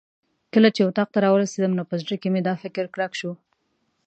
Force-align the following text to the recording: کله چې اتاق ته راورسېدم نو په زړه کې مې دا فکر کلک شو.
کله 0.53 0.69
چې 0.75 0.81
اتاق 0.87 1.09
ته 1.13 1.19
راورسېدم 1.25 1.71
نو 1.77 1.83
په 1.89 1.95
زړه 2.01 2.15
کې 2.21 2.29
مې 2.33 2.41
دا 2.47 2.53
فکر 2.63 2.83
کلک 2.93 3.11
شو. 3.19 3.31